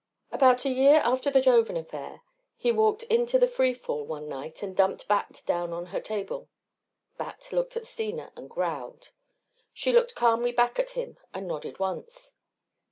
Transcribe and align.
About 0.31 0.65
a 0.65 0.69
year 0.71 0.95
after 1.03 1.29
the 1.29 1.41
Jovan 1.41 1.77
affair 1.77 2.23
he 2.57 2.71
walked 2.71 3.03
into 3.03 3.37
the 3.37 3.47
Free 3.47 3.71
Fall 3.75 4.03
one 4.03 4.27
night 4.27 4.63
and 4.63 4.75
dumped 4.75 5.07
Bat 5.07 5.43
down 5.45 5.71
on 5.73 5.85
her 5.93 6.01
table. 6.01 6.49
Bat 7.19 7.49
looked 7.51 7.77
at 7.77 7.85
Steena 7.85 8.31
and 8.35 8.49
growled. 8.49 9.11
She 9.75 9.91
looked 9.93 10.15
calmly 10.15 10.53
back 10.53 10.79
at 10.79 10.93
him 10.93 11.19
and 11.35 11.47
nodded 11.47 11.77
once. 11.77 12.33